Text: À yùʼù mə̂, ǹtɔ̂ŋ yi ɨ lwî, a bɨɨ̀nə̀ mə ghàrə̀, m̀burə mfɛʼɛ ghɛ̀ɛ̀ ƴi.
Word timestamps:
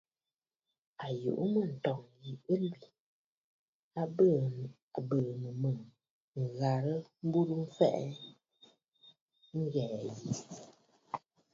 À 1.05 1.07
yùʼù 1.21 1.43
mə̂, 1.53 1.63
ǹtɔ̂ŋ 1.73 1.99
yi 2.23 2.31
ɨ 2.51 2.55
lwî, 2.63 2.81
a 3.99 4.01
bɨɨ̀nə̀ 4.15 5.55
mə 5.61 5.71
ghàrə̀, 6.57 6.99
m̀burə 7.25 7.53
mfɛʼɛ 7.65 8.03
ghɛ̀ɛ̀ 9.73 9.99
ƴi. 10.19 10.31